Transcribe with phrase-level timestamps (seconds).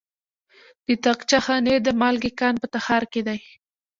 [0.87, 3.39] د طاقچه خانې د مالګې کان په تخار کې دی.